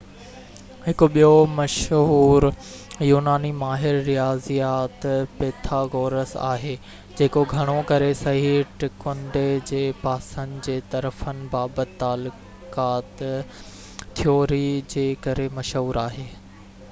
هڪ 0.83 1.07
ٻيو 1.15 1.33
مشهور 1.57 2.45
يوناني 3.07 3.49
ماهر 3.57 3.99
رياضيات 4.07 5.03
پيٿاگورس 5.41 6.31
آهي 6.45 6.71
جيڪو 7.19 7.43
گهڻو 7.51 7.75
ڪري 7.91 8.07
صحيح 8.23 8.71
ٽڪنڊي 8.85 9.45
جي 9.73 9.83
پاسن 10.05 10.55
جي 10.69 10.77
طرفن 10.95 11.43
بابت 11.53 11.93
تعلقات 12.05 13.21
ٿيوري 14.21 14.65
جي 14.95 15.05
ڪري 15.27 15.47
مشهور 15.61 16.01
آهي 16.07 16.27